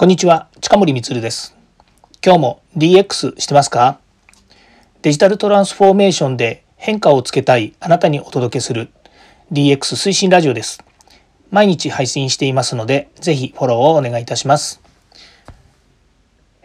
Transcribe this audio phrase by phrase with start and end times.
[0.00, 1.56] こんにちは、近森光です。
[2.24, 3.98] 今日も DX してますか？
[5.02, 8.90] デジタルトランスフォーメーションで変化をつけたいあなたにお届けする
[9.50, 10.84] DX 推進ラジオです。
[11.50, 14.80] 毎日配信していますので、ぜひフォローをお願いいたします。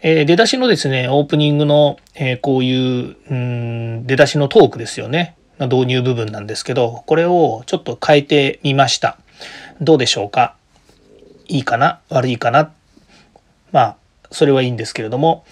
[0.04, 5.36] えー、出だしのですね、オープニングの、えー、こういう、うん、出だしのトークですよね。
[5.57, 9.18] 導入部分なんですけど、これをちょっと変えてみました。
[9.81, 10.55] どうでしょうか？
[11.47, 12.00] いいかな？
[12.09, 12.71] 悪いかな？
[13.74, 13.98] まあ
[14.32, 15.44] それはいいんですけれども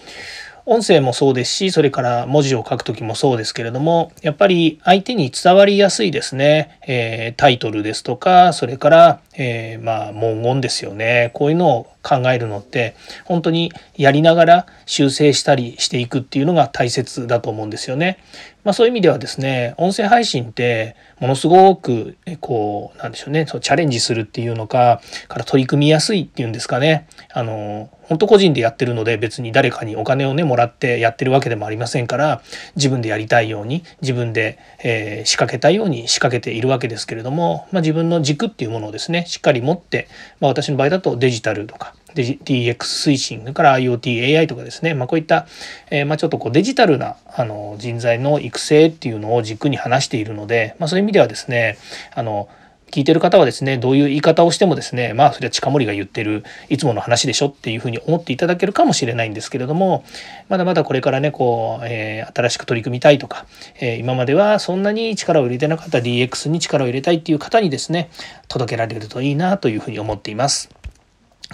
[0.66, 12.96] 音声もそうですしそれから文字を書く時もそうですけれどもやっぱり相手に伝わりやすいですね、えー、タイトルですとかそれから、えー、まあ文言ですよねこういうのを考えるのって
[13.26, 18.18] 本当にやりながら修正したりしていくっていうのが大切だと思うんですよね。
[18.64, 27.08] まあ、そういう意味ではですね音声配信ってものすごくこうなんでしょうねそうチャレンジするっていうのかから取り組みやすいっていうんですかね。
[27.34, 32.42] あの本当個人でやってるので別に誰かにお金をねもらってやってるわけでもありませんから
[32.76, 40.10] 自分でやりたいように自分で、えー、仕掛けたいように仕掛けているわけですけれども、まあ、自分の軸っていうものをですねしっかり持って、
[40.42, 45.48] まあ、私の場合だとデジタルとか DX 推進、それから IoT、AI とかですね、まあ、こういった、
[45.90, 51.78] えー、まあ、ちょっとこうデジタルなあの人材の育成っていうのを軸に話しているので、まあ、そういう意味ではですね、
[52.14, 52.50] あの、
[52.92, 60.04] 聞いてる方はですね、どういう言い方をしてもですね、まあそれは近森が言ってるいつもの話でしょっていうふうに思っていただけるかもしれないんですけれども、
[60.50, 63.46] まだまだこれからね、こう、えー、新しく取り組みたいとか、
[63.80, 68.12] えー、今まではそんなに力を入れてなかった DX に力を入れたいっていう方にですね、
[68.50, 70.81] 届けられるといいなというふうに思っています。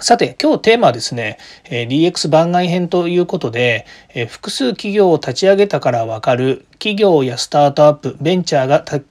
[0.00, 3.84] さて、今日テーマはですね、DX 番外編ということで、
[4.28, 9.04] 複数企業を立ち上げたからわかる企業やスタートアップ、ベンチャーが立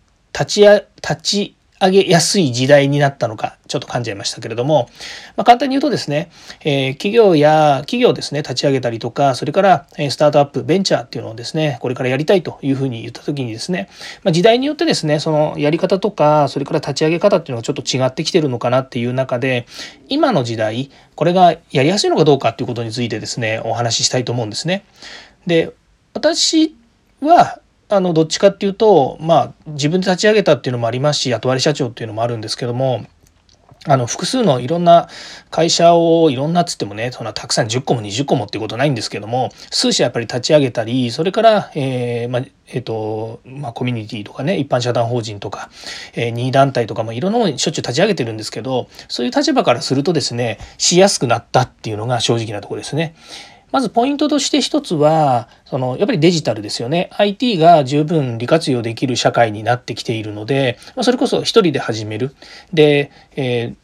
[0.46, 4.89] ち立ち上げやすい時代になったのか、ちょっと感じゃいましたけれども、
[5.36, 13.89] まあ、簡単に言うとですね、えー、企業や企業ですね、立ち上げたりとか、それから、えスタートアップ、ベンチャーっていうのをですね、これからやりたいというふうに言った時にですね、
[14.24, 19.68] まあ、時代によってですね、そのやり方とか、それから立ち上げ方っていうのがちょっと違ってきてるのかなっていう中で、
[20.07, 24.84] 今の時代、これがやりやすいのかどうかっていうことについてですね、お話ししたいと思うんですね。
[25.46, 25.73] で、
[26.13, 26.75] 私
[27.22, 27.59] は、
[27.90, 33.06] あのどっちかっていうとまあ自分で立ち上げたっていうのもありますし雇われ社長っていうのもあるんですけども
[33.90, 35.08] あの複数のいろんな
[35.50, 45.70] 会社をいろんなっつってもねそんなたくさん10個も20個もっていうことないんですけども数社やっぱり立ち上げたりそれから、えーまあえーとまあ、コミュニティとかね一般社団法人とか、
[46.14, 53.16] えー、任意団体とかもいろんなものにしょっちゅう立ち上げてるんですけどそういう立場からするとですねしやすくなったっていうのが正直なところですね。
[53.72, 57.09] まずポイントとして一つは、そのやっぱりデジタルですよね。
[57.17, 62.35] IT が十分利活用できる社会になってきているので、まあ、それこそ一人で始める。
[62.73, 63.75] で、えー、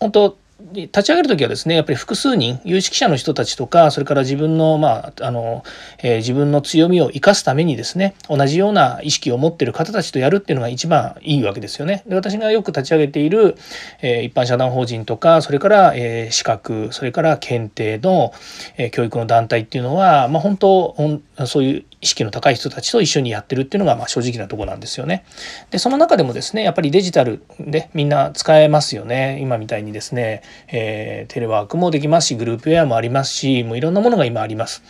[0.00, 0.38] 本当
[0.72, 5.62] 立ち上げる時はですねやっぱり複数人有識者の人たちとかそれから自分の,、まああの
[6.02, 12.02] えー、自分の強みを生かすためにですね同じような意識を持っている方たちとやるっていうのが一番いいわけですよね。
[12.06, 13.56] で私がよく立ち上げている、
[14.00, 18.32] えー、一般社団法人とかそれから、えー、資格それから検定の、
[18.78, 20.96] えー、教育の団体っていうのは、まあ、本当
[21.44, 25.24] そういう意識の高い人たちと一緒にやってるっていうのがまあ正直なとこなんですよね。
[25.70, 34.82] でその中でもですねやっぱりデジタルでみんな使えますよね今みたいにですね、えー、テレワークもできますしグループウェアもありますしもういろんなものが今あります。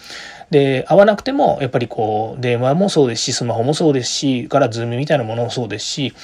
[0.50, 6.14] で会わなくてもやっぱりこう電話もそうですしスマホもそうですしからズームみたいなものもそうですし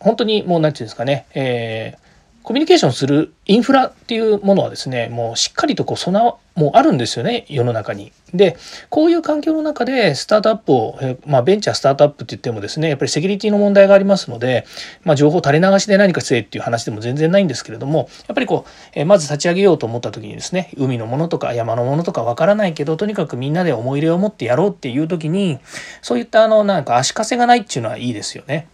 [0.00, 2.09] 本当にもう何て言うんですかね、えー
[2.42, 8.12] コミュニケーションするインフラっていうものはですねもうしっかりとこう備わもうあるんですよね世の中に。
[8.32, 8.56] で
[8.90, 14.66] こういう環境の中でスタートアップを、まあ、ベンチャースタートアップって言ってもですねやっぱりセキュリティの問題がありますので、
[15.02, 25.58] まあ、情報垂れ流しで何かせえっていう話でも全然ないんですけれどもやっぱりこう、えまず立ち上げようと思った時にですね海のものとか山のものとかわからないけどとにかくみんなで思い入れを持ってやろうっていう時に
[26.02, 28.68] そういったあのなんか足かせがないっていうのはいいですよね。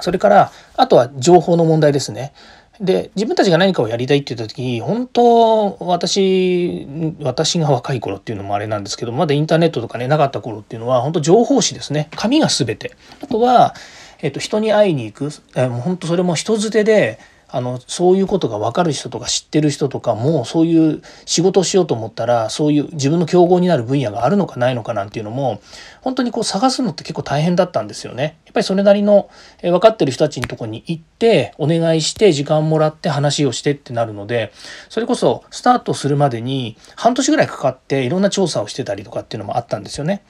[0.00, 2.32] それからあとは情報の問題ですね。
[2.80, 6.86] で自分たちが何かをやりたいって言った時に本当私
[7.20, 12.08] 私が若い頃っていうのもあれなんですけどまだインターネットとかねなかった頃っていうのは本当情報誌ですね。
[12.14, 12.96] 紙が全て。
[13.22, 13.74] あとは、
[14.20, 17.18] えっと、人に会いに行く、えもう本当それも人づてで
[17.50, 25.60] あのそういうことが分かる人とか知ってる人とかもうそういう仕事をしようと思ったらそういう自分の競合になる分野があるのかないのかなんていうのも
[26.02, 28.36] 本当にこう探すのって結構大変だったんですよね。
[28.58, 29.30] やっぱりそれなりの
[29.62, 34.52] 分かってる人たちのとこに行ってお願いして時間もらって話をしてってなるので
[34.88, 40.22] それこそスタートするまでに半年ぐらいかかっていろんな調査をしてたりとかっていうのもあったんですよね。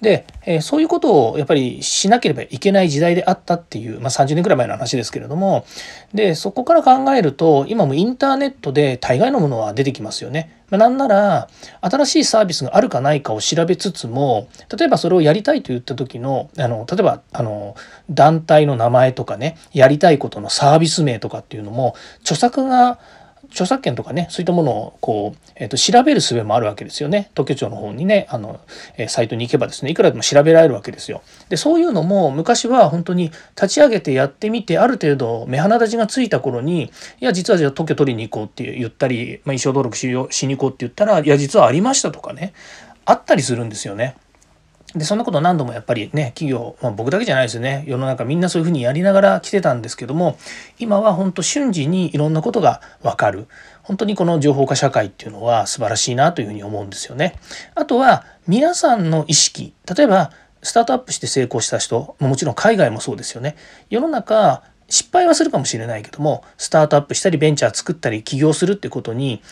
[0.00, 5.66] で、えそういうことをやっぱりしなければいけない時代であったっていう、まあ、30年くらい前の話ですけれども
[6.14, 10.62] でそこから考えると今もインターネットで大概のものは出てきますよね。
[10.70, 11.48] ま、なんなら
[11.80, 17.75] 新しいサービスがあるかないかを調べつつも例えばそれをやりたいと言った時のあの例えばあの
[18.10, 22.98] 団体の名前とかねやりたいことのサービス名とかっていうのも著作が
[23.50, 28.60] 著作権とかねそういったものをこう、えー、と調べる術もあるわけですよね特許庁の方にねあの、
[28.96, 31.22] え、サイトに行けばですねいくらでも調べられるわけですよ。
[31.48, 36.84] でそういうのも昔は本当に立ち上げてやってみてある程度目鼻立ちがついた頃に
[37.20, 42.52] いや実はじゃあ特許取りに行こうって言ったり、まあ、衣装登録しようしに行こうって言ったらいや実はありましたとかね
[43.04, 44.16] あったりするんですよね。
[44.96, 50.38] でそんなこと何度もやっぱりね企業、まあ、僕だけじゃないですよね世の中みんなそういうふうにやりながら来てたんですけども
[50.78, 53.46] 今は本当瞬時にいろんなことが分かる
[53.82, 57.38] 本当にこの情報化社会っていうのは素晴らしいなというふうに思うんですよね。
[57.74, 60.32] あとは皆さんの意識例えば
[60.62, 63.56] スタートアップして成功した人もちろん海外もそうですよね。
[63.90, 69.42] 世の中失敗はするかもしれないけどもスタートアップしたりベンチャー作ったり起業するってことに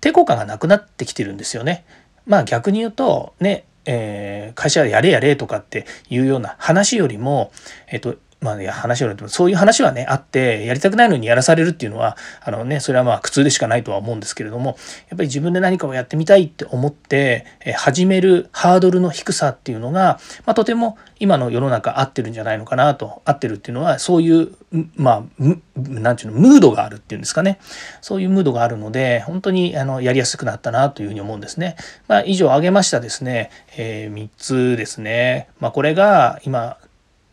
[0.00, 1.84] 抵抗感がなくなってきてるんですよね。
[2.26, 7.52] まあ逆に言うとねえー、会社やれやれとかっていうような話よりも、
[7.88, 14.76] えっと、まあ、ね、話をそういう話はねあってやりたくないのにやらされるっていうのはあのねそれはまあ苦痛でしかないとは思うんですけれどもやっ
[15.10, 17.46] ぱり自分で何かをやってみたいって思って
[17.76, 24.52] 始めるハードルの低さっていうのが、まあ、とても今の世の中合ってるんじゃないのかなと合ってるっていうのはそういう
[24.96, 25.22] まあ
[25.76, 27.58] 何て言うのムードがあるっていうんですかね
[28.00, 31.76] そういうムードがあるので本当にあのやりやすくなったなというふうに思うんですね。
[32.08, 35.48] まあ、以上挙げましたですね、えー、3つですね。
[35.60, 36.76] まあ、これが今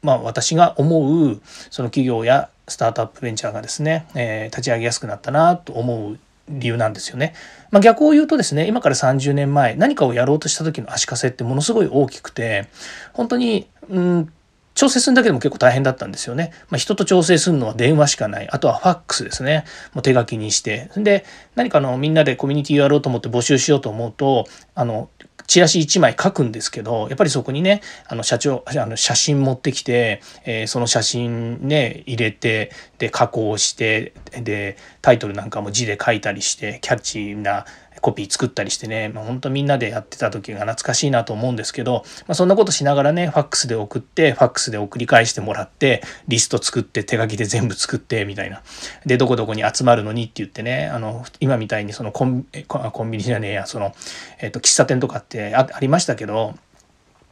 [0.02, 6.20] まあ、私が思うその企業やスタートアップベンチャーがですね、えー、立ち上げやすくなったなと思う
[6.50, 7.34] 理由なんですよね。
[7.70, 12.68] まあ、逆を言うとですね今から30年前何かをやろうとした時の足かせってものすごい大きくて
[13.14, 14.34] 本当にうん
[14.74, 16.52] 調整するだけでも結構大変だったんですよね。
[16.70, 18.50] まあ、人と調整するのは電話しかない。
[18.50, 19.66] あとはファックスですね。
[19.94, 20.90] もう手書きにして。
[20.96, 21.26] で、
[21.56, 25.10] 何かのみんなでコミュニティをやろうと思って募集しようと思うと、あの、
[25.52, 34.14] チラシ1枚書くんですけどやっぱりそこにねあの社長あの写真持ってきて、えー、その写真ね入れてで加工して
[34.44, 37.66] でタイトルなんかも字で書いたりしてキャッチーな
[38.02, 48.64] コピー作ったりしてね、まあ、本当みんなでやってた時が懐かしいなと思うんですけど、まあ、そんなことしながらねファックスで送ってファックスで送り返してもらってリスト作って手書きで全部作ってみたいな
[49.06, 53.94] でどこどこに集まるのにって言ってねあの今みたいにそのコンコンビニじゃねえやその、
[54.40, 56.56] えー、と喫茶店とかってありましたけど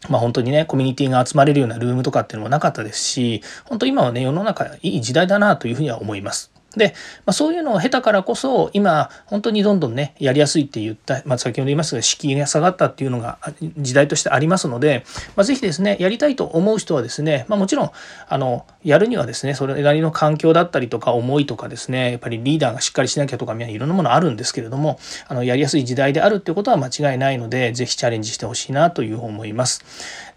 [0.08, 6.52] まあ本当にねコミュニティが集まれるようなルームとかっていうのもなかったですし本当今はね世の中いい時代だなというふうには思います。
[6.76, 6.94] で、
[7.26, 13.40] まあ、そういうのを経たからこそ今本当にどんどんねやりやすいって言った、まあ、先ほど言いましたが敷居が下がったっていうのが
[13.78, 15.04] 時代としてありますので、
[15.36, 17.92] まあ、ぜひですねやりたいと思う人はですね、まあ、もちろん
[18.28, 29.84] あのやるにはですねそれなりの環境だったりとか思いとかですねやっぱりリーダーがしっかりしなきゃとかいろんなものあるんですけれどもあのやりやすい時代であるっていうことは間違いないのでぜひチャレンジしてほしいなという思います。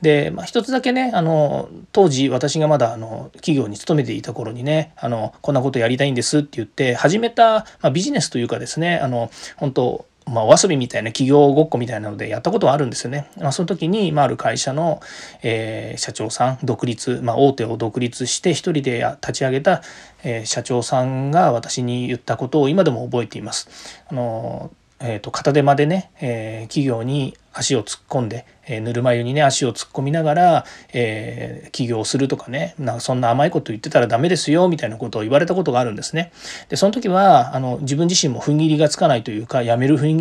[0.01, 13.29] で、まあ、一つだけねあの当時私がまだあの企業に勤めていた頃にねあのこんなことやりたいんですすって言って始めた、まあ、ビジネスというかですねあの本当まあ、お遊びみたいな企業ごっこみたいなのでやったことはあるんですよね。
[13.39, 15.01] まあ、その時に、まあ、ある会社の、
[15.43, 19.83] えー、社長さん独立、まあ、大手を独立して一人で立ち上げた、
[20.23, 23.69] えー、社長さんが私に言ったことを今でも覚えています。
[24.09, 24.71] あの
[25.05, 36.33] えーと、片手間でね、えー、企業に足を突っ込んで、えー、ぬるま湯にね足を突っ込みながら、えー、起業するとかねなんかそんな甘いこと言ってたらダメですよみたいなことを言われたことがあるんですね。
[36.69, 40.15] でその時はあの自分自身も踏ん切りがつかないというかやめる踏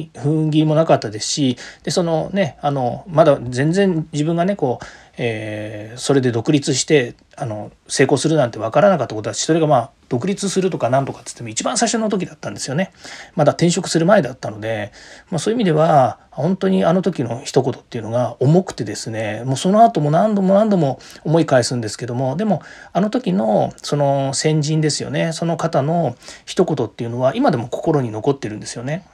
[0.47, 4.85] ん切りもなかったですしでそのねあのまだ全然自分がねこう
[5.23, 12.91] えー、それで独立してあの成功するなんて分からなかったことだしそれがまあ独立するとかなんとかっつっても一番最初の時だったんですよね
[13.35, 14.91] まだ転職する前だったので、
[15.29, 22.61] まあ、そういう意味では本当にあの時の一言っていうのが重くてですねもうその後も何度も何度も思い返すんですけどもでも
[22.93, 29.05] あの時のその先人ですよねその方の一言っていうのは今でも心に残ってるんですよね。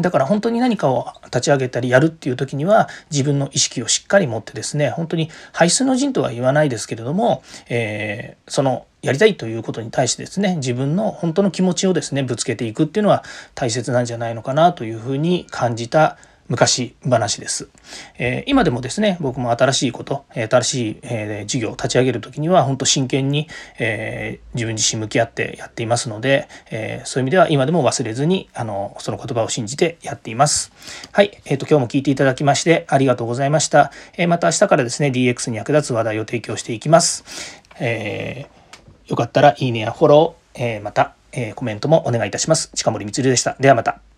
[0.00, 13.22] だから本当に何かを立ち上げたりやるっていう時には自分の意識をしっかり持ってですね本当に排出の陣とは言わないですけれども、えー、そのやりたいということに対してですね自分の本当の気持ちをですねぶつけていくっていうのは
[13.54, 16.16] 大切なんじゃないのかなというふうに感じた
[16.48, 17.68] 昔話です、
[18.18, 30.72] え、今でもですね僕も新しいこと新しい、えー、事業を立ち上げる時には本当真剣に、え、自分自身向き合ってやっていますので、え、そういう意味では今でも忘れずにあのその言葉を信じてやっています。
[31.12, 37.24] はい、えーと、今日も聞いていただきましてありがとうございました、え、また明日からですね DX に役立つ話題を提供していきます、
[37.78, 42.70] えー、よかったらいいねやフォロー、え、また、え、コメントもお願いいたします。
[42.74, 43.56] 近森光でした。
[43.58, 44.11] ではまた。